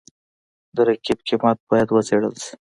د 0.75 0.77
رقیب 0.87 1.19
قیمت 1.27 1.57
باید 1.69 1.87
وڅېړل 1.91 2.35
شي. 2.43 2.53